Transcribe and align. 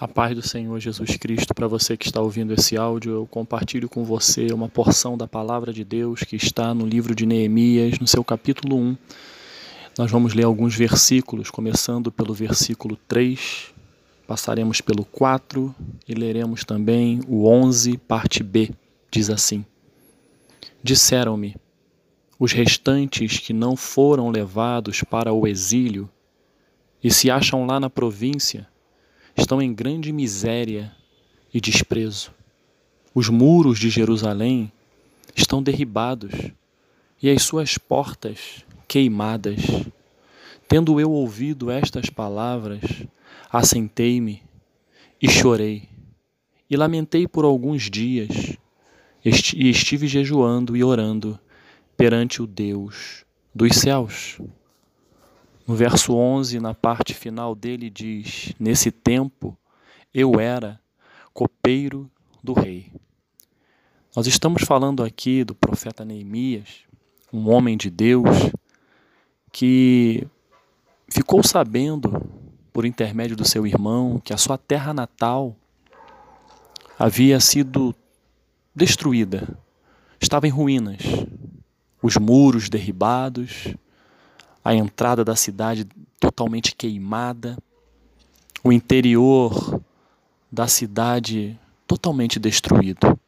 A 0.00 0.08
paz 0.08 0.34
do 0.34 0.40
Senhor 0.40 0.80
Jesus 0.80 1.18
Cristo 1.18 1.52
para 1.52 1.68
você 1.68 1.94
que 1.94 2.06
está 2.06 2.22
ouvindo 2.22 2.54
esse 2.54 2.74
áudio. 2.74 3.12
Eu 3.12 3.26
compartilho 3.26 3.86
com 3.86 4.02
você 4.02 4.46
uma 4.50 4.66
porção 4.66 5.14
da 5.14 5.28
palavra 5.28 5.74
de 5.74 5.84
Deus 5.84 6.20
que 6.20 6.36
está 6.36 6.72
no 6.72 6.86
livro 6.86 7.14
de 7.14 7.26
Neemias, 7.26 7.98
no 7.98 8.06
seu 8.06 8.24
capítulo 8.24 8.78
1. 8.78 8.96
Nós 9.98 10.10
vamos 10.10 10.32
ler 10.32 10.44
alguns 10.44 10.74
versículos, 10.74 11.50
começando 11.50 12.10
pelo 12.10 12.32
versículo 12.32 12.96
3, 13.06 13.74
passaremos 14.26 14.80
pelo 14.80 15.04
4 15.04 15.74
e 16.08 16.14
leremos 16.14 16.64
também 16.64 17.20
o 17.28 17.46
11, 17.46 17.98
parte 17.98 18.42
B. 18.42 18.70
Diz 19.10 19.28
assim: 19.28 19.66
Disseram-me: 20.82 21.56
os 22.38 22.52
restantes 22.52 23.38
que 23.38 23.52
não 23.52 23.76
foram 23.76 24.30
levados 24.30 25.02
para 25.02 25.30
o 25.30 25.46
exílio 25.46 26.08
e 27.04 27.10
se 27.10 27.30
acham 27.30 27.66
lá 27.66 27.78
na 27.78 27.90
província 27.90 28.66
estão 29.40 29.60
em 29.60 29.72
grande 29.72 30.12
miséria 30.12 30.92
e 31.52 31.60
desprezo. 31.60 32.30
Os 33.14 33.28
muros 33.28 33.78
de 33.78 33.88
Jerusalém 33.90 34.70
estão 35.34 35.62
derribados 35.62 36.32
e 37.22 37.30
as 37.30 37.42
suas 37.42 37.76
portas 37.78 38.64
queimadas. 38.86 39.60
Tendo 40.68 41.00
eu 41.00 41.10
ouvido 41.10 41.70
estas 41.70 42.08
palavras, 42.08 42.82
assentei-me 43.50 44.42
e 45.20 45.28
chorei, 45.28 45.88
e 46.68 46.76
lamentei 46.76 47.26
por 47.26 47.44
alguns 47.44 47.90
dias, 47.90 48.56
e 49.24 49.68
estive 49.68 50.06
jejuando 50.06 50.76
e 50.76 50.84
orando 50.84 51.38
perante 51.96 52.40
o 52.40 52.46
Deus 52.46 53.24
dos 53.54 53.76
céus. 53.76 54.38
No 55.70 55.76
verso 55.76 56.16
11, 56.16 56.58
na 56.58 56.74
parte 56.74 57.14
final 57.14 57.54
dele, 57.54 57.88
diz: 57.88 58.52
Nesse 58.58 58.90
tempo 58.90 59.56
eu 60.12 60.40
era 60.40 60.80
copeiro 61.32 62.10
do 62.42 62.54
rei. 62.54 62.90
Nós 64.16 64.26
estamos 64.26 64.64
falando 64.64 65.04
aqui 65.04 65.44
do 65.44 65.54
profeta 65.54 66.04
Neemias, 66.04 66.80
um 67.32 67.48
homem 67.48 67.76
de 67.76 67.88
Deus 67.88 68.26
que 69.52 70.26
ficou 71.08 71.40
sabendo, 71.40 72.20
por 72.72 72.84
intermédio 72.84 73.36
do 73.36 73.46
seu 73.46 73.64
irmão, 73.64 74.18
que 74.18 74.32
a 74.32 74.36
sua 74.36 74.58
terra 74.58 74.92
natal 74.92 75.54
havia 76.98 77.38
sido 77.38 77.94
destruída, 78.74 79.56
estava 80.20 80.48
em 80.48 80.50
ruínas, 80.50 81.02
os 82.02 82.16
muros 82.16 82.68
derribados, 82.68 83.72
a 84.64 84.74
entrada 84.74 85.24
da 85.24 85.34
cidade 85.34 85.86
totalmente 86.18 86.74
queimada, 86.74 87.56
o 88.62 88.72
interior 88.72 89.80
da 90.52 90.68
cidade 90.68 91.58
totalmente 91.86 92.38
destruído. 92.38 93.18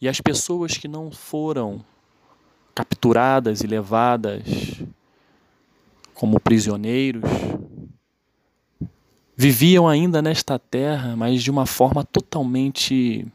E 0.00 0.08
as 0.08 0.20
pessoas 0.20 0.76
que 0.76 0.88
não 0.88 1.10
foram 1.10 1.84
capturadas 2.74 3.60
e 3.60 3.66
levadas 3.66 4.42
como 6.14 6.40
prisioneiros 6.40 7.22
viviam 9.36 9.88
ainda 9.88 10.20
nesta 10.20 10.58
terra, 10.58 11.14
mas 11.16 11.42
de 11.42 11.50
uma 11.50 11.64
forma 11.64 12.04
totalmente 12.04 13.26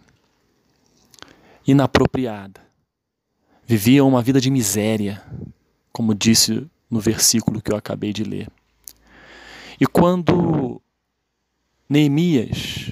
inapropriada. 1.65 2.61
Viviam 3.65 4.07
uma 4.07 4.21
vida 4.21 4.41
de 4.41 4.49
miséria, 4.49 5.23
como 5.93 6.13
disse 6.13 6.69
no 6.93 6.99
versículo 6.99 7.61
que 7.61 7.71
eu 7.71 7.75
acabei 7.75 8.13
de 8.13 8.23
ler. 8.23 8.47
E 9.81 9.87
quando 9.87 10.79
Neemias 11.89 12.91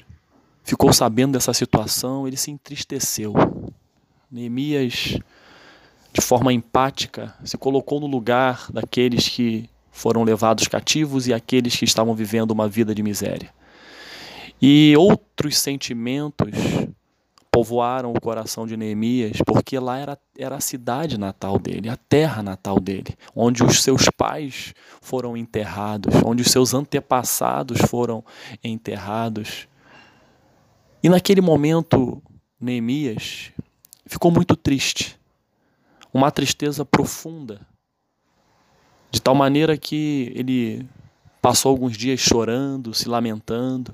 ficou 0.63 0.91
sabendo 0.91 1.33
dessa 1.33 1.53
situação, 1.53 2.27
ele 2.27 2.35
se 2.35 2.49
entristeceu. 2.49 3.33
Neemias, 4.29 5.19
de 6.11 6.21
forma 6.21 6.51
empática, 6.51 7.35
se 7.45 7.57
colocou 7.57 7.99
no 7.99 8.07
lugar 8.07 8.65
daqueles 8.71 9.29
que 9.29 9.69
foram 9.91 10.23
levados 10.23 10.67
cativos 10.67 11.27
e 11.27 11.33
aqueles 11.33 11.75
que 11.75 11.85
estavam 11.85 12.15
vivendo 12.15 12.51
uma 12.51 12.67
vida 12.67 12.95
de 12.95 13.03
miséria. 13.03 13.53
E 14.59 14.95
outros 14.97 15.59
sentimentos 15.59 16.49
povoaram 17.51 18.13
o 18.13 18.21
coração 18.21 18.65
de 18.65 18.77
Neemias, 18.77 19.37
porque 19.45 19.77
lá 19.77 19.97
era, 19.97 20.17
era 20.37 20.55
a 20.55 20.61
cidade 20.61 21.17
natal 21.17 21.59
dele, 21.59 21.89
a 21.89 21.97
terra 21.97 22.41
natal 22.41 22.79
dele, 22.79 23.13
onde 23.35 23.61
os 23.61 23.83
seus 23.83 24.09
pais 24.09 24.73
foram 25.01 25.35
enterrados, 25.35 26.15
onde 26.25 26.41
os 26.41 26.47
seus 26.47 26.73
antepassados 26.73 27.81
foram 27.81 28.23
enterrados. 28.63 29.67
E 31.03 31.09
naquele 31.09 31.41
momento, 31.41 32.23
Neemias 32.59 33.51
ficou 34.05 34.31
muito 34.31 34.55
triste, 34.55 35.19
uma 36.13 36.31
tristeza 36.31 36.85
profunda, 36.85 37.59
de 39.11 39.21
tal 39.21 39.35
maneira 39.35 39.77
que 39.77 40.31
ele 40.33 40.87
passou 41.41 41.71
alguns 41.71 41.97
dias 41.97 42.21
chorando, 42.21 42.93
se 42.93 43.09
lamentando, 43.09 43.93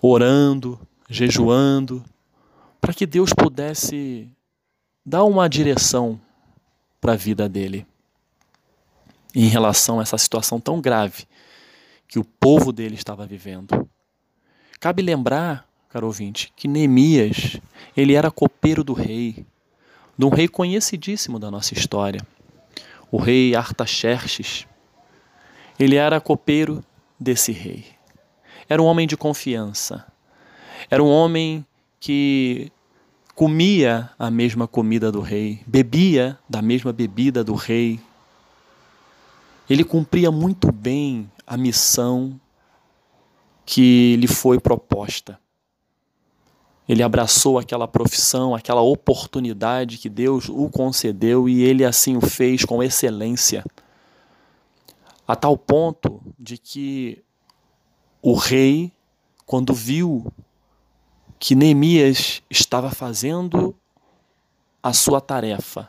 orando, 0.00 0.80
jejuando, 1.08 2.04
para 2.80 2.92
que 2.92 3.06
Deus 3.06 3.32
pudesse 3.32 4.28
dar 5.04 5.24
uma 5.24 5.48
direção 5.48 6.20
para 7.00 7.12
a 7.12 7.16
vida 7.16 7.48
dele 7.48 7.86
em 9.34 9.48
relação 9.48 10.00
a 10.00 10.02
essa 10.02 10.16
situação 10.16 10.58
tão 10.58 10.80
grave 10.80 11.26
que 12.08 12.18
o 12.18 12.24
povo 12.24 12.72
dele 12.72 12.94
estava 12.94 13.26
vivendo. 13.26 13.88
Cabe 14.80 15.02
lembrar, 15.02 15.68
caro 15.88 16.06
ouvinte, 16.06 16.52
que 16.56 16.66
Neemias, 16.66 17.60
ele 17.96 18.14
era 18.14 18.30
copeiro 18.30 18.82
do 18.82 18.92
rei, 18.92 19.44
de 20.16 20.24
um 20.24 20.30
rei 20.30 20.48
conhecidíssimo 20.48 21.38
da 21.38 21.50
nossa 21.50 21.74
história, 21.74 22.26
o 23.10 23.18
rei 23.18 23.54
Artaxerxes. 23.54 24.66
Ele 25.78 25.96
era 25.96 26.20
copeiro 26.20 26.82
desse 27.20 27.52
rei. 27.52 27.84
Era 28.68 28.80
um 28.80 28.86
homem 28.86 29.06
de 29.06 29.16
confiança, 29.16 30.06
era 30.90 31.02
um 31.02 31.08
homem 31.08 31.64
que 31.98 32.70
comia 33.34 34.10
a 34.18 34.30
mesma 34.30 34.66
comida 34.66 35.12
do 35.12 35.20
rei, 35.20 35.60
bebia 35.66 36.38
da 36.48 36.62
mesma 36.62 36.92
bebida 36.92 37.44
do 37.44 37.54
rei. 37.54 38.00
Ele 39.68 39.84
cumpria 39.84 40.30
muito 40.30 40.72
bem 40.72 41.30
a 41.46 41.56
missão 41.56 42.40
que 43.66 44.16
lhe 44.16 44.26
foi 44.26 44.58
proposta. 44.58 45.38
Ele 46.88 47.02
abraçou 47.02 47.58
aquela 47.58 47.88
profissão, 47.88 48.54
aquela 48.54 48.80
oportunidade 48.80 49.98
que 49.98 50.08
Deus 50.08 50.48
o 50.48 50.70
concedeu 50.70 51.48
e 51.48 51.62
ele 51.62 51.84
assim 51.84 52.16
o 52.16 52.20
fez 52.20 52.64
com 52.64 52.82
excelência. 52.82 53.64
A 55.26 55.34
tal 55.34 55.58
ponto 55.58 56.22
de 56.38 56.56
que 56.56 57.22
o 58.22 58.34
rei, 58.34 58.92
quando 59.44 59.74
viu 59.74 60.32
que 61.38 61.54
Neemias 61.54 62.42
estava 62.50 62.90
fazendo 62.90 63.74
a 64.82 64.92
sua 64.92 65.20
tarefa. 65.20 65.88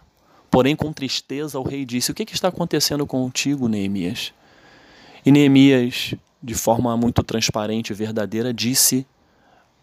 Porém, 0.49 0.75
com 0.75 0.91
tristeza, 0.91 1.59
o 1.59 1.63
rei 1.63 1.85
disse: 1.85 2.11
O 2.11 2.13
que, 2.13 2.25
que 2.25 2.33
está 2.33 2.47
acontecendo 2.47 3.05
contigo, 3.05 3.67
Neemias? 3.67 4.33
E 5.25 5.31
Neemias, 5.31 6.15
de 6.41 6.53
forma 6.53 6.95
muito 6.97 7.23
transparente 7.23 7.91
e 7.91 7.93
verdadeira, 7.93 8.53
disse 8.53 9.05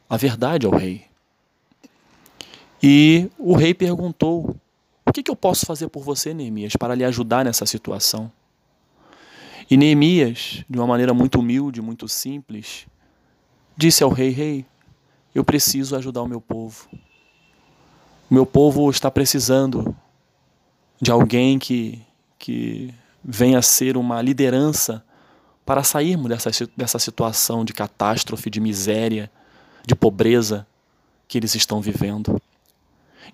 a 0.08 0.16
verdade 0.16 0.66
ao 0.66 0.72
rei. 0.72 1.04
E 2.82 3.30
o 3.38 3.54
rei 3.54 3.72
perguntou: 3.74 4.56
O 5.06 5.12
que, 5.12 5.22
que 5.22 5.30
eu 5.30 5.36
posso 5.36 5.64
fazer 5.64 5.88
por 5.88 6.02
você, 6.02 6.34
Neemias, 6.34 6.76
para 6.76 6.94
lhe 6.94 7.04
ajudar 7.04 7.44
nessa 7.44 7.66
situação? 7.66 8.30
E 9.70 9.76
Neemias, 9.76 10.64
de 10.68 10.78
uma 10.78 10.86
maneira 10.86 11.14
muito 11.14 11.38
humilde, 11.38 11.80
muito 11.80 12.08
simples, 12.08 12.86
disse 13.76 14.02
ao 14.02 14.10
rei: 14.10 14.30
Rei, 14.30 14.66
eu 15.34 15.44
preciso 15.44 15.96
ajudar 15.96 16.22
o 16.22 16.28
meu 16.28 16.40
povo. 16.40 16.88
O 18.30 18.34
meu 18.34 18.46
povo 18.46 18.88
está 18.90 19.10
precisando 19.10 19.94
de 21.00 21.10
alguém 21.10 21.58
que, 21.58 22.00
que 22.38 22.94
venha 23.22 23.60
ser 23.60 23.96
uma 23.96 24.22
liderança 24.22 25.04
para 25.66 25.82
sairmos 25.82 26.28
dessa, 26.28 26.50
dessa 26.76 26.98
situação 26.98 27.64
de 27.64 27.72
catástrofe, 27.72 28.48
de 28.48 28.60
miséria, 28.60 29.30
de 29.86 29.94
pobreza 29.94 30.66
que 31.26 31.38
eles 31.38 31.54
estão 31.54 31.80
vivendo. 31.80 32.40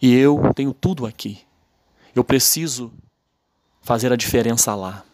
E 0.01 0.15
eu 0.15 0.41
tenho 0.55 0.73
tudo 0.73 1.07
aqui. 1.07 1.41
Eu 2.15 2.25
preciso 2.25 2.93
fazer 3.83 4.13
a 4.13 4.17
diferença 4.17 4.75
lá. 4.75 5.05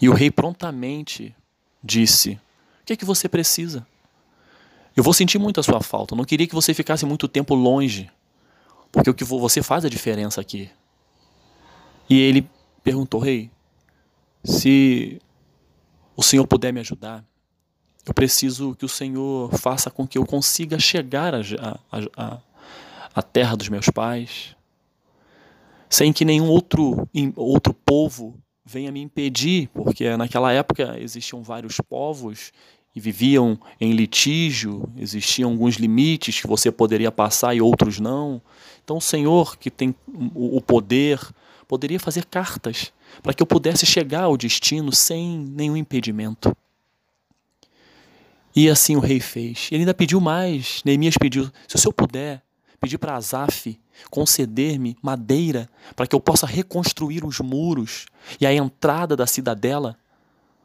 E 0.00 0.08
o 0.08 0.14
rei 0.14 0.30
prontamente 0.30 1.34
disse: 1.82 2.32
O 2.82 2.86
que 2.86 2.92
é 2.92 2.96
que 2.96 3.04
você 3.04 3.28
precisa? 3.28 3.86
Eu 4.96 5.04
vou 5.04 5.14
sentir 5.14 5.38
muito 5.38 5.60
a 5.60 5.62
sua 5.62 5.80
falta. 5.80 6.14
Eu 6.14 6.16
não 6.16 6.24
queria 6.24 6.46
que 6.46 6.54
você 6.54 6.74
ficasse 6.74 7.06
muito 7.06 7.28
tempo 7.28 7.54
longe, 7.54 8.10
porque 8.90 9.10
o 9.10 9.14
que 9.14 9.24
você 9.24 9.62
faz 9.62 9.84
a 9.84 9.88
diferença 9.88 10.40
aqui. 10.40 10.70
E 12.08 12.18
ele 12.18 12.48
perguntou: 12.82 13.20
Rei, 13.20 13.50
se 14.44 15.20
o 16.16 16.22
senhor 16.22 16.46
puder 16.46 16.72
me 16.72 16.80
ajudar, 16.80 17.24
Eu 18.06 18.14
preciso 18.14 18.74
que 18.74 18.84
o 18.84 18.88
Senhor 18.88 19.50
faça 19.58 19.90
com 19.90 20.06
que 20.06 20.16
eu 20.16 20.24
consiga 20.24 20.78
chegar 20.78 21.34
à 23.14 23.22
terra 23.22 23.56
dos 23.56 23.68
meus 23.68 23.86
pais, 23.90 24.56
sem 25.88 26.12
que 26.12 26.24
nenhum 26.24 26.48
outro, 26.48 27.08
outro 27.36 27.74
povo 27.74 28.34
venha 28.64 28.90
me 28.90 29.00
impedir, 29.00 29.68
porque 29.74 30.16
naquela 30.16 30.52
época 30.52 30.98
existiam 30.98 31.42
vários 31.42 31.76
povos 31.80 32.52
e 32.94 33.00
viviam 33.00 33.58
em 33.80 33.92
litígio, 33.92 34.88
existiam 34.96 35.50
alguns 35.50 35.76
limites 35.76 36.40
que 36.40 36.46
você 36.46 36.72
poderia 36.72 37.12
passar 37.12 37.54
e 37.54 37.60
outros 37.60 38.00
não. 38.00 38.42
Então 38.82 38.96
o 38.96 39.00
Senhor, 39.00 39.56
que 39.56 39.70
tem 39.70 39.94
o 40.34 40.60
poder, 40.60 41.20
poderia 41.68 42.00
fazer 42.00 42.24
cartas 42.24 42.92
para 43.22 43.32
que 43.32 43.42
eu 43.42 43.46
pudesse 43.46 43.86
chegar 43.86 44.24
ao 44.24 44.36
destino 44.36 44.92
sem 44.92 45.38
nenhum 45.38 45.76
impedimento. 45.76 46.54
E 48.54 48.68
assim 48.68 48.96
o 48.96 49.00
rei 49.00 49.20
fez. 49.20 49.68
Ele 49.70 49.82
ainda 49.82 49.94
pediu 49.94 50.20
mais. 50.20 50.82
Neemias 50.84 51.16
pediu: 51.16 51.44
se 51.68 51.76
o 51.76 51.78
senhor 51.78 51.92
puder, 51.92 52.42
pedir 52.80 52.98
para 52.98 53.14
Asaf 53.14 53.78
conceder-me 54.10 54.96
madeira 55.02 55.68
para 55.94 56.06
que 56.06 56.14
eu 56.14 56.20
possa 56.20 56.46
reconstruir 56.46 57.24
os 57.24 57.38
muros 57.40 58.06
e 58.40 58.46
a 58.46 58.52
entrada 58.52 59.14
da 59.14 59.26
cidadela. 59.26 59.96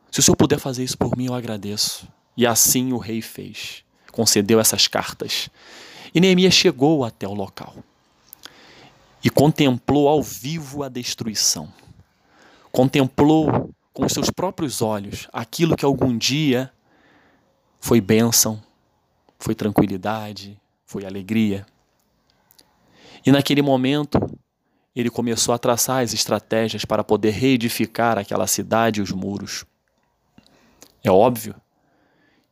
Se 0.10 0.20
o 0.20 0.24
senhor 0.24 0.38
puder 0.38 0.60
fazer 0.60 0.84
isso 0.84 0.98
por 0.98 1.18
mim, 1.18 1.26
eu 1.26 1.34
agradeço. 1.34 2.08
E 2.38 2.46
assim 2.46 2.94
o 2.94 2.98
rei 2.98 3.22
fez. 3.22 3.84
Concedeu 4.12 4.60
essas 4.60 4.88
cartas. 4.88 5.50
E 6.14 6.20
Neemias 6.20 6.54
chegou 6.54 7.04
até 7.04 7.28
o 7.28 7.34
local 7.34 7.76
e 9.26 9.30
contemplou 9.30 10.08
ao 10.08 10.22
vivo 10.22 10.84
a 10.84 10.88
destruição. 10.88 11.74
Contemplou 12.72 13.74
com 13.92 14.06
os 14.06 14.14
seus 14.14 14.30
próprios 14.30 14.84
olhos 14.84 15.28
aquilo 15.34 15.76
que 15.76 15.84
algum 15.84 16.16
dia 16.16 16.72
foi 17.80 18.00
bênção, 18.00 18.62
foi 19.40 19.56
tranquilidade, 19.56 20.60
foi 20.86 21.06
alegria. 21.06 21.66
E 23.26 23.32
naquele 23.32 23.64
momento, 23.64 24.20
ele 24.96 25.10
começou 25.10 25.56
a 25.56 25.58
traçar 25.58 26.04
as 26.04 26.14
estratégias 26.14 26.86
para 26.86 27.04
poder 27.04 27.32
reedificar 27.32 28.20
aquela 28.20 28.46
cidade 28.46 29.00
e 29.00 29.04
os 29.04 29.12
muros. 29.12 29.66
É 31.04 31.10
óbvio 31.10 31.56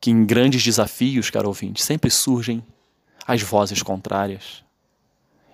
que 0.04 0.12
em 0.12 0.26
grandes 0.26 0.62
desafios, 0.62 1.30
caro 1.30 1.48
ouvinte, 1.48 1.82
sempre 1.82 2.12
surgem 2.12 2.62
as 3.26 3.42
vozes 3.42 3.82
contrárias. 3.82 4.62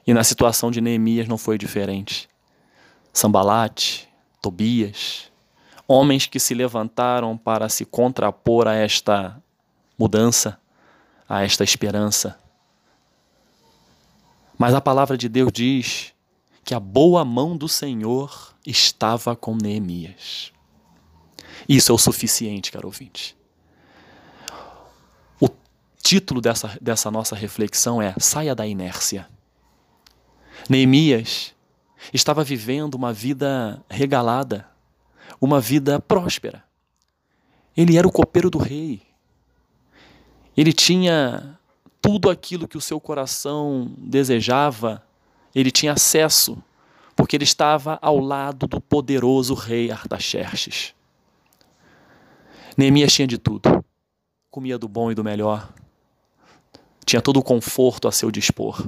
E 0.07 0.11
na 0.11 0.23
situação 0.23 0.71
de 0.71 0.81
Neemias 0.81 1.27
não 1.27 1.37
foi 1.37 1.55
diferente. 1.55 2.27
Sambalate, 3.13 4.09
Tobias, 4.41 5.31
homens 5.87 6.25
que 6.25 6.39
se 6.39 6.55
levantaram 6.55 7.37
para 7.37 7.69
se 7.69 7.85
contrapor 7.85 8.67
a 8.67 8.73
esta 8.73 9.39
mudança, 9.95 10.59
a 11.29 11.43
esta 11.43 11.63
esperança. 11.63 12.39
Mas 14.57 14.73
a 14.73 14.81
palavra 14.81 15.15
de 15.15 15.29
Deus 15.29 15.51
diz 15.53 16.11
que 16.65 16.73
a 16.73 16.79
boa 16.79 17.23
mão 17.23 17.55
do 17.55 17.69
Senhor 17.69 18.55
estava 18.65 19.35
com 19.35 19.55
Neemias. 19.55 20.51
Isso 21.67 21.91
é 21.91 21.93
o 21.93 21.99
suficiente, 21.99 22.71
caro 22.71 22.87
ouvinte. 22.87 23.37
Título 26.01 26.41
dessa, 26.41 26.77
dessa 26.81 27.11
nossa 27.11 27.35
reflexão 27.35 28.01
é 28.01 28.13
Saia 28.19 28.55
da 28.55 28.65
inércia. 28.65 29.27
Neemias 30.69 31.53
estava 32.13 32.43
vivendo 32.43 32.95
uma 32.95 33.13
vida 33.13 33.83
regalada, 33.89 34.67
uma 35.39 35.59
vida 35.59 35.99
próspera. 35.99 36.63
Ele 37.75 37.97
era 37.97 38.07
o 38.07 38.11
copeiro 38.11 38.49
do 38.49 38.57
rei. 38.57 39.01
Ele 40.55 40.73
tinha 40.73 41.57
tudo 42.01 42.29
aquilo 42.29 42.67
que 42.67 42.77
o 42.77 42.81
seu 42.81 42.99
coração 42.99 43.93
desejava, 43.97 45.03
ele 45.53 45.71
tinha 45.71 45.93
acesso, 45.93 46.61
porque 47.15 47.35
ele 47.35 47.43
estava 47.43 47.99
ao 48.01 48.19
lado 48.19 48.67
do 48.67 48.81
poderoso 48.81 49.53
rei 49.53 49.91
Artaxerxes. 49.91 50.93
Neemias 52.77 53.13
tinha 53.13 53.27
de 53.27 53.37
tudo. 53.37 53.83
Comia 54.49 54.77
do 54.77 54.87
bom 54.87 55.11
e 55.11 55.15
do 55.15 55.23
melhor. 55.23 55.71
Tinha 57.09 57.23
todo 57.23 57.37
o 57.37 57.43
conforto 57.43 58.07
a 58.07 58.11
seu 58.11 58.29
dispor. 58.29 58.87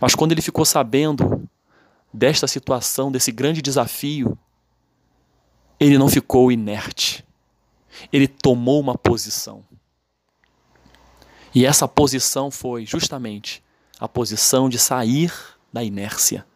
Mas 0.00 0.14
quando 0.14 0.30
ele 0.30 0.40
ficou 0.40 0.64
sabendo 0.64 1.50
desta 2.14 2.46
situação, 2.46 3.10
desse 3.10 3.32
grande 3.32 3.60
desafio, 3.60 4.38
ele 5.80 5.98
não 5.98 6.08
ficou 6.08 6.52
inerte. 6.52 7.26
Ele 8.12 8.28
tomou 8.28 8.78
uma 8.78 8.96
posição. 8.96 9.64
E 11.52 11.66
essa 11.66 11.88
posição 11.88 12.48
foi 12.48 12.86
justamente 12.86 13.60
a 13.98 14.06
posição 14.06 14.68
de 14.68 14.78
sair 14.78 15.32
da 15.72 15.82
inércia. 15.82 16.46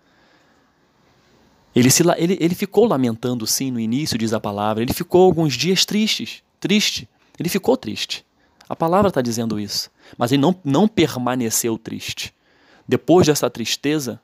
Ele, 1.74 1.90
se, 1.90 2.04
ele, 2.16 2.38
ele 2.40 2.54
ficou 2.54 2.86
lamentando, 2.86 3.44
sim, 3.44 3.72
no 3.72 3.80
início, 3.80 4.16
diz 4.16 4.32
a 4.32 4.38
palavra. 4.38 4.84
Ele 4.84 4.92
ficou 4.92 5.24
alguns 5.24 5.54
dias 5.54 5.84
tristes, 5.84 6.44
triste. 6.60 7.08
Ele 7.36 7.48
ficou 7.48 7.76
triste. 7.76 8.24
A 8.72 8.74
palavra 8.74 9.08
está 9.08 9.20
dizendo 9.20 9.60
isso. 9.60 9.90
Mas 10.16 10.32
ele 10.32 10.40
não, 10.40 10.58
não 10.64 10.88
permaneceu 10.88 11.76
triste. 11.76 12.34
Depois 12.88 13.26
dessa 13.26 13.50
tristeza, 13.50 14.18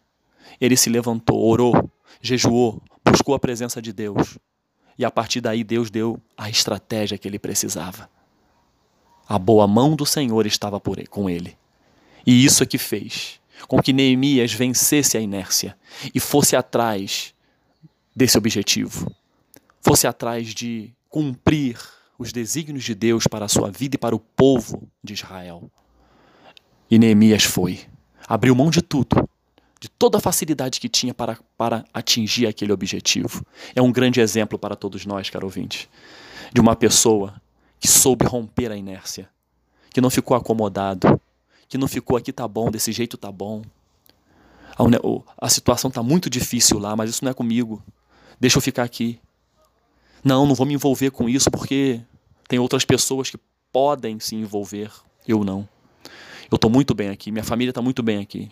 ele 0.58 0.74
se 0.74 0.88
levantou, 0.88 1.38
orou, 1.38 1.90
jejuou, 2.18 2.82
buscou 3.04 3.34
a 3.34 3.38
presença 3.38 3.82
de 3.82 3.92
Deus. 3.92 4.38
E 4.98 5.04
a 5.04 5.10
partir 5.10 5.42
daí, 5.42 5.62
Deus 5.62 5.90
deu 5.90 6.18
a 6.34 6.48
estratégia 6.48 7.18
que 7.18 7.28
ele 7.28 7.38
precisava. 7.38 8.08
A 9.28 9.38
boa 9.38 9.66
mão 9.66 9.94
do 9.94 10.06
Senhor 10.06 10.46
estava 10.46 10.80
por, 10.80 11.06
com 11.08 11.28
ele. 11.28 11.54
E 12.26 12.42
isso 12.42 12.62
é 12.62 12.66
que 12.66 12.78
fez 12.78 13.38
com 13.66 13.82
que 13.82 13.92
Neemias 13.92 14.54
vencesse 14.54 15.18
a 15.18 15.20
inércia 15.20 15.76
e 16.14 16.18
fosse 16.18 16.56
atrás 16.56 17.34
desse 18.16 18.38
objetivo. 18.38 19.14
Fosse 19.82 20.06
atrás 20.06 20.54
de 20.54 20.90
cumprir 21.10 21.78
os 22.18 22.32
desígnios 22.32 22.84
de 22.84 22.94
Deus 22.94 23.26
para 23.28 23.44
a 23.44 23.48
sua 23.48 23.70
vida 23.70 23.94
e 23.94 23.98
para 23.98 24.14
o 24.14 24.18
povo 24.18 24.88
de 25.02 25.14
Israel. 25.14 25.70
E 26.90 26.98
Neemias 26.98 27.44
foi. 27.44 27.80
Abriu 28.26 28.54
mão 28.54 28.70
de 28.70 28.82
tudo, 28.82 29.28
de 29.80 29.88
toda 29.88 30.18
a 30.18 30.20
facilidade 30.20 30.80
que 30.80 30.88
tinha 30.88 31.14
para, 31.14 31.38
para 31.56 31.84
atingir 31.94 32.46
aquele 32.46 32.72
objetivo. 32.72 33.46
É 33.74 33.80
um 33.80 33.92
grande 33.92 34.20
exemplo 34.20 34.58
para 34.58 34.74
todos 34.74 35.06
nós, 35.06 35.30
caro 35.30 35.46
ouvinte, 35.46 35.88
de 36.52 36.60
uma 36.60 36.74
pessoa 36.74 37.40
que 37.78 37.86
soube 37.86 38.26
romper 38.26 38.72
a 38.72 38.76
inércia, 38.76 39.30
que 39.90 40.00
não 40.00 40.10
ficou 40.10 40.36
acomodado, 40.36 41.20
que 41.68 41.78
não 41.78 41.86
ficou 41.86 42.16
aqui 42.16 42.32
tá 42.32 42.48
bom, 42.48 42.70
desse 42.70 42.90
jeito 42.90 43.16
tá 43.16 43.30
bom. 43.30 43.62
A, 44.76 45.46
a 45.46 45.48
situação 45.48 45.90
tá 45.90 46.02
muito 46.02 46.28
difícil 46.28 46.78
lá, 46.78 46.96
mas 46.96 47.10
isso 47.10 47.24
não 47.24 47.30
é 47.30 47.34
comigo. 47.34 47.82
Deixa 48.40 48.58
eu 48.58 48.62
ficar 48.62 48.82
aqui. 48.82 49.20
Não, 50.22 50.46
não 50.46 50.54
vou 50.54 50.66
me 50.66 50.74
envolver 50.74 51.10
com 51.10 51.28
isso 51.28 51.50
porque 51.50 52.00
tem 52.48 52.58
outras 52.58 52.84
pessoas 52.84 53.30
que 53.30 53.38
podem 53.72 54.18
se 54.18 54.34
envolver, 54.34 54.90
eu 55.26 55.44
não. 55.44 55.68
Eu 56.50 56.56
estou 56.56 56.70
muito 56.70 56.94
bem 56.94 57.10
aqui, 57.10 57.30
minha 57.30 57.44
família 57.44 57.70
está 57.70 57.82
muito 57.82 58.02
bem 58.02 58.18
aqui. 58.18 58.50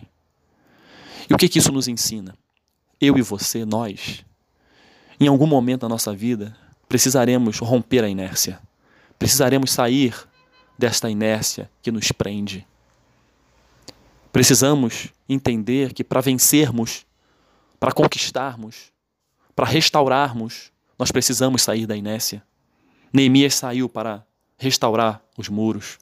E 1.29 1.35
o 1.35 1.37
que, 1.37 1.49
que 1.49 1.59
isso 1.59 1.73
nos 1.73 1.89
ensina? 1.89 2.37
Eu 3.01 3.17
e 3.19 3.23
você, 3.23 3.65
nós, 3.65 4.25
em 5.19 5.27
algum 5.27 5.47
momento 5.47 5.83
da 5.83 5.89
nossa 5.89 6.15
vida, 6.15 6.57
precisaremos 6.89 7.59
romper 7.59 8.05
a 8.05 8.09
inércia. 8.09 8.61
Precisaremos 9.19 9.71
sair 9.71 10.15
desta 10.79 11.11
inércia 11.11 11.71
que 11.83 11.91
nos 11.91 12.13
prende. 12.13 12.67
Precisamos 14.31 15.09
entender 15.29 15.95
que 15.95 16.05
para 16.05 16.21
vencermos, 16.21 17.07
para 17.81 17.93
conquistarmos, 17.93 18.93
para 19.55 19.67
restaurarmos, 19.67 20.71
nós 20.99 21.11
precisamos 21.11 21.63
sair 21.63 21.87
da 21.87 21.97
inércia. 21.97 22.43
Neemias 23.13 23.55
saiu 23.55 23.89
para 23.89 24.25
restaurar 24.59 25.23
os 25.37 25.49
muros. 25.49 25.99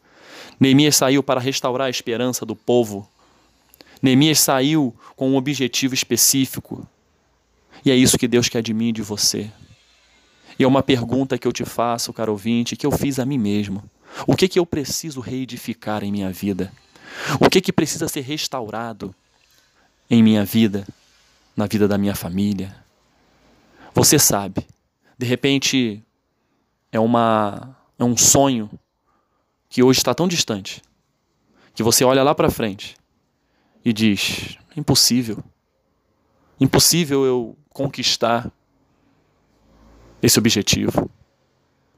Neemias 0.58 0.96
saiu 0.96 1.22
para 1.22 1.40
restaurar 1.40 1.86
a 1.88 1.90
esperança 1.90 2.46
do 2.46 2.54
povo. 2.54 3.08
Neemias 4.00 4.40
saiu 4.40 4.94
com 5.16 5.30
um 5.30 5.36
objetivo 5.36 5.94
específico. 5.94 6.86
E 7.84 7.90
é 7.90 7.96
isso 7.96 8.18
que 8.18 8.28
Deus 8.28 8.48
quer 8.48 8.62
de 8.62 8.72
mim 8.72 8.88
e 8.88 8.92
de 8.92 9.02
você. 9.02 9.50
E 10.58 10.64
é 10.64 10.66
uma 10.66 10.82
pergunta 10.82 11.36
que 11.36 11.46
eu 11.46 11.52
te 11.52 11.64
faço, 11.64 12.12
caro 12.12 12.32
ouvinte, 12.32 12.76
que 12.76 12.86
eu 12.86 12.92
fiz 12.92 13.18
a 13.18 13.24
mim 13.24 13.38
mesmo. 13.38 13.82
O 14.26 14.36
que, 14.36 14.48
que 14.48 14.58
eu 14.58 14.64
preciso 14.64 15.20
reedificar 15.20 16.04
em 16.04 16.12
minha 16.12 16.30
vida? 16.30 16.72
O 17.40 17.50
que, 17.50 17.60
que 17.60 17.72
precisa 17.72 18.06
ser 18.08 18.20
restaurado 18.20 19.14
em 20.08 20.22
minha 20.22 20.44
vida, 20.44 20.86
na 21.56 21.66
vida 21.66 21.88
da 21.88 21.98
minha 21.98 22.14
família? 22.14 22.74
Você 23.94 24.18
sabe. 24.18 24.66
De 25.18 25.26
repente, 25.26 26.02
é, 26.90 26.98
uma, 26.98 27.76
é 27.98 28.04
um 28.04 28.16
sonho 28.16 28.70
que 29.68 29.82
hoje 29.82 29.98
está 29.98 30.14
tão 30.14 30.28
distante, 30.28 30.82
que 31.74 31.82
você 31.82 32.04
olha 32.04 32.22
lá 32.22 32.34
para 32.34 32.50
frente 32.50 32.96
e 33.84 33.92
diz: 33.92 34.56
impossível. 34.76 35.42
Impossível 36.60 37.24
eu 37.24 37.56
conquistar 37.68 38.50
esse 40.22 40.38
objetivo. 40.38 41.10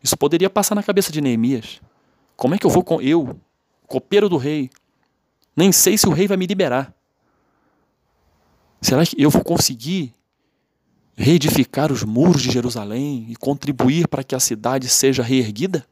Isso 0.02 0.16
poderia 0.16 0.48
passar 0.48 0.74
na 0.74 0.82
cabeça 0.82 1.12
de 1.12 1.20
Neemias. 1.20 1.80
Como 2.36 2.54
é 2.54 2.58
que 2.58 2.66
eu 2.66 2.70
vou 2.70 2.82
com 2.82 3.00
eu, 3.00 3.38
copeiro 3.86 4.28
do 4.28 4.36
rei? 4.36 4.70
Nem 5.54 5.72
sei 5.72 5.96
se 5.96 6.06
o 6.06 6.12
rei 6.12 6.26
vai 6.26 6.36
me 6.36 6.46
liberar. 6.46 6.94
Será 8.80 9.04
que 9.04 9.20
eu 9.20 9.30
vou 9.30 9.42
conseguir 9.42 10.14
reedificar 11.16 11.90
os 11.90 12.02
muros 12.02 12.42
de 12.42 12.50
Jerusalém 12.50 13.26
e 13.28 13.36
contribuir 13.36 14.06
para 14.06 14.22
que 14.22 14.34
a 14.34 14.40
cidade 14.40 14.88
seja 14.88 15.22
reerguida? 15.22 15.86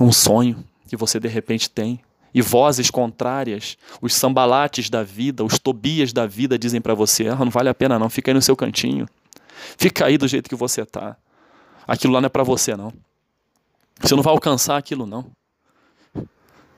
Um 0.00 0.12
sonho 0.12 0.64
que 0.86 0.96
você 0.96 1.18
de 1.18 1.28
repente 1.28 1.70
tem. 1.70 2.00
E 2.34 2.40
vozes 2.40 2.90
contrárias, 2.90 3.76
os 4.00 4.14
sambalates 4.14 4.88
da 4.88 5.02
vida, 5.02 5.44
os 5.44 5.58
tobias 5.58 6.14
da 6.14 6.26
vida 6.26 6.58
dizem 6.58 6.80
para 6.80 6.94
você: 6.94 7.28
ah, 7.28 7.36
não 7.36 7.50
vale 7.50 7.68
a 7.68 7.74
pena 7.74 7.98
não, 7.98 8.08
fica 8.08 8.30
aí 8.30 8.34
no 8.34 8.40
seu 8.40 8.56
cantinho. 8.56 9.06
Fica 9.76 10.06
aí 10.06 10.16
do 10.16 10.26
jeito 10.26 10.48
que 10.48 10.56
você 10.56 10.80
está. 10.80 11.16
Aquilo 11.86 12.14
lá 12.14 12.22
não 12.22 12.26
é 12.26 12.30
para 12.30 12.42
você 12.42 12.74
não. 12.74 12.92
Você 14.00 14.14
não 14.14 14.22
vai 14.22 14.32
alcançar 14.32 14.78
aquilo 14.78 15.04
não. 15.04 15.30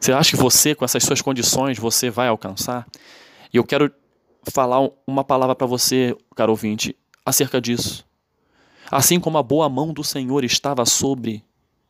Você 0.01 0.13
acha 0.13 0.31
que 0.31 0.37
você, 0.37 0.75
com 0.75 0.85
essas 0.85 1.03
suas 1.03 1.23
condições, 1.23 1.79
você 1.79 2.11
vai 2.11 2.29
alcançar? 2.29 2.87
E 3.53 3.57
eu 3.57 3.65
quero 3.65 3.91
falar 4.53 4.89
uma 5.07 5.25
palavra 5.25 5.55
para 5.55 5.67
você, 5.67 6.17
caro 6.35 6.53
ouvinte, 6.53 6.97
acerca 7.25 7.61
disso. 7.61 8.07
Assim 8.91 9.19
como 9.19 9.39
a 9.39 9.43
boa 9.43 9.69
mão 9.69 9.93
do 9.93 10.05
Senhor 10.05 10.45
estava 10.45 10.85
sobre 10.85 11.45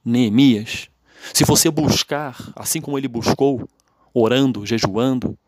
Neemias, 0.04 0.88
se 1.32 1.44
você 1.44 1.70
buscar, 1.70 2.37
assim 2.54 2.80
como 2.80 2.99
ele 2.99 3.08
buscou, 3.08 3.68
orando, 4.12 4.66
jejuando, 4.66 5.38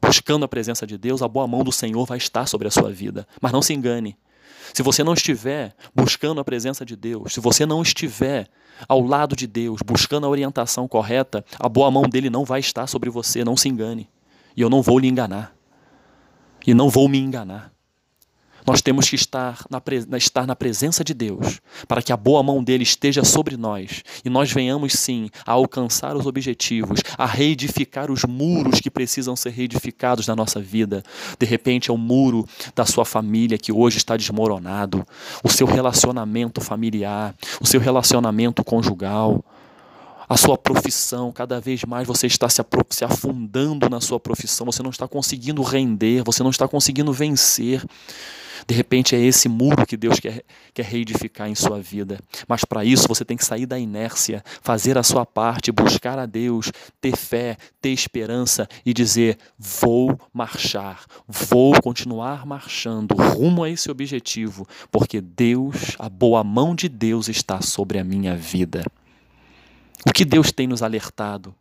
buscando 0.00 0.44
a 0.44 0.48
presença 0.48 0.86
de 0.86 0.96
Deus, 0.96 1.22
a 1.22 1.28
boa 1.28 1.46
mão 1.46 1.62
do 1.62 1.72
Senhor 1.72 2.04
vai 2.06 2.18
estar 2.18 2.46
sobre 2.46 2.66
a 2.66 2.70
sua 2.70 2.90
vida. 2.90 3.26
Mas 3.40 3.52
não 3.52 3.62
se 3.62 3.74
engane. 3.74 4.16
Se 4.72 4.82
você 4.82 5.04
não 5.04 5.14
estiver 5.14 5.74
buscando 5.94 6.40
a 6.40 6.44
presença 6.44 6.84
de 6.84 6.96
Deus, 6.96 7.32
se 7.32 7.40
você 7.40 7.64
não 7.64 7.82
estiver 7.82 8.48
ao 8.88 9.00
lado 9.00 9.34
de 9.36 9.46
Deus, 9.46 9.80
buscando 9.84 10.26
a 10.26 10.28
orientação 10.30 10.86
correta, 10.88 11.44
a 11.58 11.68
boa 11.68 11.90
mão 11.90 12.02
dele 12.02 12.28
não 12.28 12.44
vai 12.44 12.60
estar 12.60 12.86
sobre 12.86 13.08
você, 13.08 13.44
não 13.44 13.56
se 13.56 13.68
engane. 13.68 14.08
E 14.56 14.60
eu 14.60 14.68
não 14.68 14.82
vou 14.82 14.98
lhe 14.98 15.08
enganar. 15.08 15.55
E 16.66 16.74
não 16.74 16.88
vou 16.88 17.08
me 17.08 17.18
enganar. 17.18 17.76
Nós 18.66 18.82
temos 18.82 19.08
que 19.08 19.14
estar 19.14 19.64
na, 19.70 19.80
estar 20.18 20.44
na 20.44 20.56
presença 20.56 21.04
de 21.04 21.14
Deus, 21.14 21.60
para 21.86 22.02
que 22.02 22.12
a 22.12 22.16
boa 22.16 22.42
mão 22.42 22.64
dele 22.64 22.82
esteja 22.82 23.22
sobre 23.22 23.56
nós 23.56 24.02
e 24.24 24.28
nós 24.28 24.50
venhamos 24.50 24.94
sim 24.94 25.30
a 25.46 25.52
alcançar 25.52 26.16
os 26.16 26.26
objetivos, 26.26 27.00
a 27.16 27.24
reedificar 27.24 28.10
os 28.10 28.24
muros 28.24 28.80
que 28.80 28.90
precisam 28.90 29.36
ser 29.36 29.50
reedificados 29.50 30.26
na 30.26 30.34
nossa 30.34 30.60
vida. 30.60 31.04
De 31.38 31.46
repente 31.46 31.90
é 31.90 31.94
o 31.94 31.96
muro 31.96 32.44
da 32.74 32.84
sua 32.84 33.04
família 33.04 33.56
que 33.56 33.70
hoje 33.70 33.98
está 33.98 34.16
desmoronado, 34.16 35.06
o 35.44 35.48
seu 35.48 35.66
relacionamento 35.66 36.60
familiar, 36.60 37.36
o 37.60 37.66
seu 37.66 37.78
relacionamento 37.78 38.64
conjugal 38.64 39.44
a 40.28 40.36
sua 40.36 40.58
profissão, 40.58 41.30
cada 41.30 41.60
vez 41.60 41.84
mais 41.84 42.06
você 42.06 42.26
está 42.26 42.48
se, 42.48 42.60
afundando 43.04 43.88
na 43.88 44.00
sua 44.00 44.18
profissão, 44.18 44.66
você 44.66 44.82
não 44.82 44.90
está 44.90 45.06
conseguindo 45.06 45.62
render, 45.62 46.22
você 46.24 46.42
não 46.42 46.50
está 46.50 46.66
conseguindo 46.66 47.12
vencer. 47.12 47.84
De 48.66 48.74
repente 48.74 49.14
é 49.14 49.20
esse 49.20 49.48
muro 49.48 49.86
que 49.86 49.96
Deus 49.96 50.18
quer, 50.18 50.42
quer 50.74 50.84
reedificar 50.84 51.48
em 51.48 51.54
sua 51.54 51.80
vida. 51.80 52.18
Mas 52.48 52.64
para 52.64 52.84
isso 52.84 53.06
você 53.06 53.24
tem 53.24 53.36
que 53.36 53.44
sair 53.44 53.66
da 53.66 53.78
inércia, 53.78 54.42
fazer 54.60 54.98
a 54.98 55.02
sua 55.02 55.24
parte, 55.24 55.70
buscar 55.70 56.18
a 56.18 56.26
Deus, 56.26 56.72
ter 57.00 57.16
fé, 57.16 57.56
ter 57.80 57.90
esperança 57.90 58.66
e 58.84 58.92
dizer: 58.92 59.38
vou 59.56 60.18
marchar, 60.32 61.04
vou 61.28 61.80
continuar 61.80 62.44
marchando 62.44 63.14
rumo 63.14 63.62
a 63.62 63.70
esse 63.70 63.90
objetivo, 63.90 64.66
porque 64.90 65.20
Deus, 65.20 65.94
a 65.98 66.08
boa 66.08 66.42
mão 66.42 66.74
de 66.74 66.88
Deus 66.88 67.28
está 67.28 67.60
sobre 67.60 67.98
a 67.98 68.04
minha 68.04 68.34
vida. 68.34 68.82
O 70.06 70.12
que 70.12 70.24
Deus 70.24 70.52
tem 70.52 70.66
nos 70.66 70.82
alertado? 70.82 71.54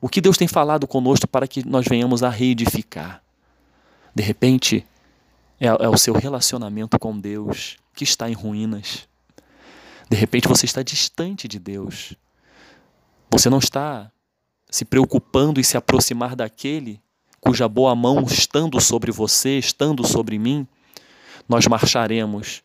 O 0.00 0.08
que 0.08 0.20
Deus 0.20 0.36
tem 0.36 0.46
falado 0.46 0.86
conosco 0.86 1.26
para 1.26 1.48
que 1.48 1.66
nós 1.66 1.86
venhamos 1.88 2.22
a 2.22 2.28
reedificar? 2.28 3.22
De 4.14 4.22
repente, 4.22 4.86
é, 5.58 5.66
é 5.66 5.88
o 5.88 5.98
seu 5.98 6.14
relacionamento 6.14 6.98
com 6.98 7.18
Deus 7.18 7.76
que 7.94 8.04
está 8.04 8.30
em 8.30 8.34
ruínas. 8.34 9.08
De 10.08 10.16
repente 10.16 10.46
você 10.46 10.66
está 10.66 10.82
distante 10.82 11.48
de 11.48 11.58
Deus. 11.58 12.14
Você 13.30 13.50
não 13.50 13.58
está 13.58 14.10
se 14.70 14.84
preocupando 14.84 15.58
em 15.58 15.62
se 15.62 15.76
aproximar 15.76 16.36
daquele 16.36 17.00
cuja 17.40 17.68
boa 17.68 17.94
mão 17.94 18.22
estando 18.22 18.80
sobre 18.80 19.12
você, 19.12 19.58
estando 19.58 20.06
sobre 20.06 20.38
mim, 20.38 20.66
nós 21.46 21.66
marcharemos 21.66 22.62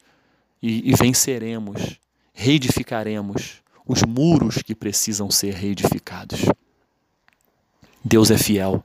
e, 0.62 0.90
e 0.90 0.96
venceremos, 0.96 2.00
reedificaremos 2.34 3.62
os 3.90 4.04
muros 4.04 4.62
que 4.62 4.74
precisam 4.74 5.30
ser 5.30 5.54
reedificados. 5.54 6.46
Deus 8.06 8.32
é 8.32 8.38
fiel. 8.38 8.82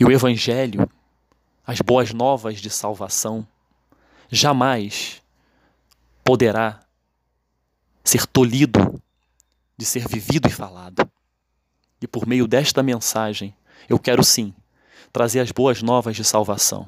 E 0.00 0.04
o 0.06 0.10
Evangelho 0.10 0.88
as 1.66 1.80
boas 1.80 2.12
novas 2.12 2.60
de 2.60 2.68
salvação, 2.68 3.46
jamais 4.30 5.22
poderá 6.22 6.80
ser 8.02 8.26
tolhido 8.26 9.02
de 9.76 9.86
ser 9.86 10.06
vivido 10.06 10.46
e 10.46 10.50
falado. 10.50 11.10
E 12.00 12.06
por 12.06 12.26
meio 12.26 12.46
desta 12.46 12.82
mensagem, 12.82 13.56
eu 13.88 13.98
quero 13.98 14.22
sim 14.22 14.54
trazer 15.10 15.40
as 15.40 15.50
boas 15.50 15.80
novas 15.80 16.16
de 16.16 16.24
salvação, 16.24 16.86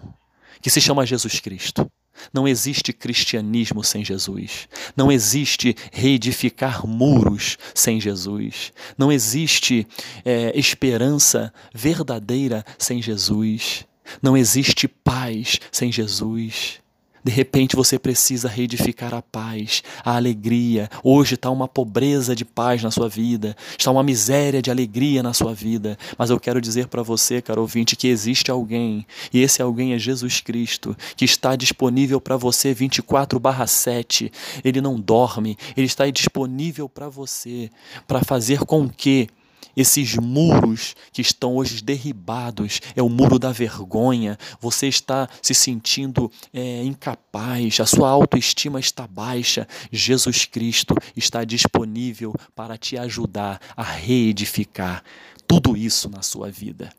que 0.60 0.68
se 0.68 0.80
chama 0.80 1.06
Jesus 1.06 1.40
Cristo. 1.40 1.90
Não 2.32 2.46
existe 2.46 2.92
cristianismo 2.92 3.82
sem 3.82 4.04
Jesus. 4.04 4.68
Não 4.96 5.10
existe 5.10 5.74
reedificar 5.92 6.86
muros 6.86 7.58
sem 7.74 8.00
Jesus. 8.00 8.72
Não 8.96 9.10
existe 9.10 9.86
é, 10.24 10.58
esperança 10.58 11.52
verdadeira 11.74 12.64
sem 12.78 13.00
Jesus. 13.02 13.84
Não 14.22 14.36
existe 14.36 14.86
paz 14.86 15.58
sem 15.72 15.90
Jesus. 15.90 16.80
De 17.26 17.32
repente 17.32 17.74
você 17.74 17.98
precisa 17.98 18.46
reedificar 18.48 19.12
a 19.12 19.20
paz, 19.20 19.82
a 20.04 20.14
alegria. 20.14 20.88
Hoje 21.02 21.34
está 21.34 21.50
uma 21.50 21.66
pobreza 21.66 22.36
de 22.36 22.44
paz 22.44 22.84
na 22.84 22.90
sua 22.92 23.08
vida, 23.08 23.56
está 23.76 23.90
uma 23.90 24.04
miséria 24.04 24.62
de 24.62 24.70
alegria 24.70 25.24
na 25.24 25.32
sua 25.32 25.52
vida. 25.52 25.98
Mas 26.16 26.30
eu 26.30 26.38
quero 26.38 26.60
dizer 26.60 26.86
para 26.86 27.02
você, 27.02 27.42
caro 27.42 27.62
ouvinte, 27.62 27.96
que 27.96 28.06
existe 28.06 28.48
alguém, 28.48 29.04
e 29.34 29.42
esse 29.42 29.60
alguém 29.60 29.92
é 29.92 29.98
Jesus 29.98 30.40
Cristo, 30.40 30.96
que 31.16 31.24
está 31.24 31.56
disponível 31.56 32.20
para 32.20 32.36
você 32.36 32.72
24/7. 32.72 34.30
Ele 34.64 34.80
não 34.80 35.00
dorme, 35.00 35.58
ele 35.76 35.88
está 35.88 36.08
disponível 36.08 36.88
para 36.88 37.08
você, 37.08 37.72
para 38.06 38.22
fazer 38.22 38.60
com 38.60 38.88
que 38.88 39.28
esses 39.76 40.16
muros 40.16 40.94
que 41.12 41.22
estão 41.22 41.56
hoje 41.56 41.82
derribados, 41.82 42.80
é 42.94 43.02
o 43.02 43.08
muro 43.08 43.38
da 43.38 43.52
vergonha, 43.52 44.38
você 44.60 44.88
está 44.88 45.28
se 45.40 45.54
sentindo 45.54 46.30
é, 46.52 46.82
incapaz, 46.82 47.80
a 47.80 47.86
sua 47.86 48.10
autoestima 48.10 48.78
está 48.80 49.06
baixa. 49.06 49.66
Jesus 49.90 50.44
Cristo 50.44 50.94
está 51.16 51.44
disponível 51.44 52.34
para 52.54 52.76
te 52.76 52.96
ajudar 52.98 53.60
a 53.76 53.82
reedificar 53.82 55.02
tudo 55.46 55.76
isso 55.76 56.08
na 56.08 56.22
sua 56.22 56.50
vida. 56.50 56.90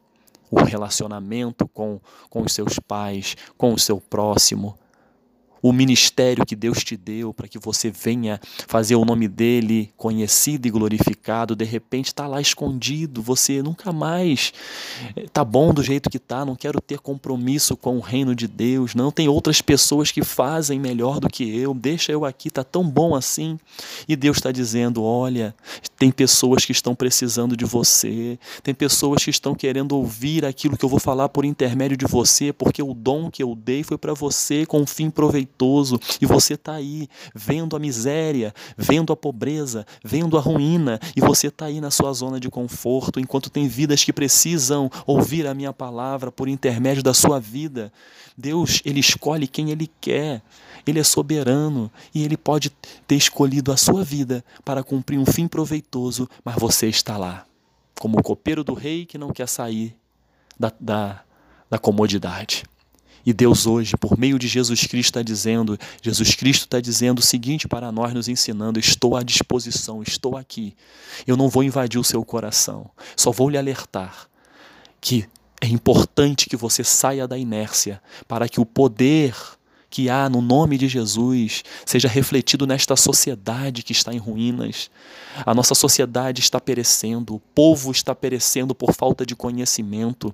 O 0.50 0.64
relacionamento 0.64 1.68
com, 1.68 2.00
com 2.30 2.42
os 2.42 2.54
seus 2.54 2.80
pais, 2.80 3.36
com 3.58 3.74
o 3.74 3.80
seu 3.80 4.00
próximo, 4.00 4.78
o 5.62 5.72
ministério 5.72 6.46
que 6.46 6.56
Deus 6.56 6.84
te 6.84 6.96
deu 6.96 7.34
para 7.34 7.48
que 7.48 7.60
você 7.60 7.90
venha 7.90 8.40
fazer 8.68 8.96
o 8.96 9.06
nome 9.06 9.28
dele 9.28 9.92
conhecido 9.98 10.68
e 10.68 10.72
glorificado, 10.72 11.56
de 11.56 11.66
repente 11.66 12.08
está 12.08 12.28
lá 12.28 12.40
escondido, 12.40 13.22
você 13.22 13.62
nunca 13.62 13.92
mais 13.92 14.54
está 15.18 15.44
bom 15.44 15.74
do 15.74 15.84
jeito 15.84 16.10
que 16.10 16.18
está, 16.18 16.46
não 16.46 16.56
quero 16.56 16.80
ter 16.82 17.00
compromisso 17.00 17.76
com 17.76 17.98
o 17.98 18.02
reino 18.02 18.36
de 18.36 18.48
Deus, 18.48 18.96
não 18.96 19.12
tem 19.12 19.28
outras 19.28 19.62
pessoas 19.62 20.12
que 20.12 20.24
fazem 20.24 20.80
melhor 20.80 21.20
do 21.20 21.30
que 21.30 21.44
eu, 21.58 21.74
deixa 21.74 22.12
eu 22.12 22.26
aqui, 22.26 22.48
está 22.48 22.64
tão 22.64 22.88
bom 22.88 23.16
assim. 23.16 23.60
E 24.08 24.16
Deus 24.16 24.38
está 24.38 24.52
dizendo: 24.52 25.04
olha, 25.04 25.56
tem 25.98 26.12
pessoas 26.12 26.66
que 26.66 26.72
estão 26.72 26.96
precisando 26.96 27.56
de 27.56 27.66
você, 27.66 28.38
tem 28.64 28.74
pessoas 28.74 29.24
que 29.24 29.30
estão 29.30 29.56
querendo 29.56 29.94
ouvir 29.94 30.46
aquilo 30.46 30.78
que 30.78 30.86
eu 30.86 30.90
vou 30.90 31.00
falar 31.00 31.30
por 31.30 31.46
intermédio 31.46 31.98
de 31.98 32.06
você, 32.06 32.54
porque 32.54 32.82
o 32.82 32.94
dom 32.94 33.30
que 33.30 33.42
eu 33.42 33.56
dei 33.56 33.84
foi 33.84 33.98
para 33.98 34.14
você 34.14 34.66
com 34.66 34.82
um 34.82 34.88
fim 34.88 35.10
proveitoso 35.10 35.47
e 36.22 36.26
você 36.26 36.54
está 36.54 36.74
aí 36.74 37.08
vendo 37.34 37.76
a 37.76 37.80
miséria, 37.80 38.54
vendo 38.78 39.12
a 39.14 39.16
pobreza, 39.16 39.86
vendo 40.04 40.38
a 40.38 40.42
ruína 40.42 41.00
e 41.16 41.22
você 41.22 41.48
está 41.48 41.66
aí 41.66 41.82
na 41.82 41.90
sua 41.90 42.14
zona 42.14 42.40
de 42.40 42.50
conforto 42.50 43.20
enquanto 43.20 43.50
tem 43.50 43.68
vidas 43.68 44.04
que 44.04 44.14
precisam 44.14 44.90
ouvir 45.06 45.48
a 45.48 45.54
minha 45.54 45.74
palavra 45.74 46.32
por 46.32 46.48
intermédio 46.48 47.02
da 47.02 47.14
sua 47.14 47.40
vida. 47.40 47.92
Deus, 48.38 48.82
ele 48.86 49.00
escolhe 49.00 49.48
quem 49.48 49.72
ele 49.72 49.90
quer. 50.00 50.44
Ele 50.86 51.00
é 51.00 51.04
soberano 51.04 51.92
e 52.14 52.24
ele 52.24 52.38
pode 52.38 52.70
ter 53.06 53.16
escolhido 53.16 53.72
a 53.72 53.78
sua 53.78 54.04
vida 54.04 54.44
para 54.64 54.84
cumprir 54.84 55.18
um 55.18 55.26
fim 55.26 55.48
proveitoso, 55.48 56.30
mas 56.46 56.56
você 56.56 56.88
está 56.88 57.18
lá, 57.18 57.46
como 58.00 58.20
o 58.20 58.24
copeiro 58.24 58.64
do 58.64 58.74
rei 58.74 59.06
que 59.06 59.18
não 59.18 59.32
quer 59.32 59.48
sair 59.48 59.98
da, 60.58 60.72
da, 60.80 61.22
da 61.70 61.78
comodidade. 61.78 62.64
E 63.28 63.34
Deus 63.34 63.68
hoje, 63.68 63.98
por 63.98 64.18
meio 64.18 64.40
de 64.40 64.48
Jesus 64.48 64.88
Cristo, 64.88 65.10
está 65.10 65.22
dizendo, 65.22 65.78
Jesus 66.02 66.34
Cristo 66.34 66.64
está 66.64 66.80
dizendo 66.80 67.20
o 67.20 67.22
seguinte 67.22 67.68
para 67.68 67.92
nós, 67.92 68.14
nos 68.14 68.30
ensinando: 68.30 68.80
estou 68.80 69.18
à 69.18 69.22
disposição, 69.22 70.02
estou 70.02 70.38
aqui. 70.38 70.74
Eu 71.28 71.36
não 71.36 71.50
vou 71.50 71.62
invadir 71.62 72.00
o 72.00 72.06
seu 72.06 72.24
coração, 72.24 72.90
só 73.18 73.30
vou 73.30 73.50
lhe 73.50 73.58
alertar 73.58 74.30
que 75.02 75.28
é 75.60 75.68
importante 75.68 76.48
que 76.48 76.56
você 76.56 76.86
saia 76.86 77.28
da 77.28 77.38
inércia 77.38 78.02
para 78.30 78.48
que 78.48 78.62
o 78.62 78.66
poder 78.66 79.36
que 79.90 80.10
há 80.10 80.30
no 80.30 80.42
nome 80.42 80.78
de 80.78 80.88
Jesus 80.88 81.66
seja 81.86 82.08
refletido 82.08 82.66
nesta 82.66 82.96
sociedade 82.96 83.84
que 83.84 83.92
está 83.92 84.14
em 84.14 84.18
ruínas. 84.18 84.90
A 85.46 85.54
nossa 85.54 85.76
sociedade 85.76 86.40
está 86.40 86.62
perecendo, 86.62 87.36
o 87.36 87.40
povo 87.40 87.92
está 87.92 88.16
perecendo 88.16 88.74
por 88.74 88.94
falta 88.94 89.26
de 89.26 89.36
conhecimento. 89.36 90.34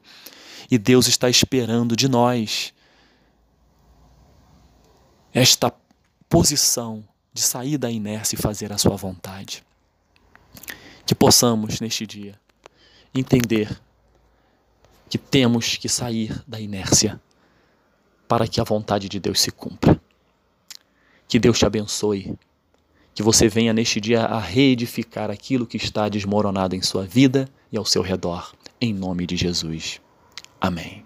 E 0.69 0.77
Deus 0.77 1.07
está 1.07 1.27
esperando 1.27 1.95
de 1.95 2.07
nós 2.07 2.71
esta 5.33 5.73
posição 6.29 7.03
de 7.33 7.41
sair 7.41 7.77
da 7.77 7.89
inércia 7.89 8.35
e 8.35 8.41
fazer 8.41 8.71
a 8.71 8.77
sua 8.77 8.95
vontade. 8.95 9.63
Que 11.05 11.15
possamos, 11.15 11.81
neste 11.81 12.05
dia, 12.05 12.39
entender 13.13 13.81
que 15.09 15.17
temos 15.17 15.75
que 15.75 15.89
sair 15.89 16.41
da 16.47 16.59
inércia 16.59 17.19
para 18.27 18.47
que 18.47 18.61
a 18.61 18.63
vontade 18.63 19.09
de 19.09 19.19
Deus 19.19 19.41
se 19.41 19.51
cumpra. 19.51 19.99
Que 21.27 21.39
Deus 21.39 21.57
te 21.57 21.65
abençoe. 21.65 22.37
Que 23.13 23.23
você 23.23 23.47
venha 23.47 23.73
neste 23.73 23.99
dia 23.99 24.25
a 24.25 24.39
reedificar 24.39 25.29
aquilo 25.29 25.67
que 25.67 25.77
está 25.77 26.09
desmoronado 26.09 26.75
em 26.75 26.81
sua 26.81 27.05
vida 27.05 27.47
e 27.71 27.77
ao 27.77 27.85
seu 27.85 28.01
redor. 28.01 28.55
Em 28.79 28.93
nome 28.93 29.25
de 29.27 29.35
Jesus. 29.35 29.99
Amém. 30.59 31.05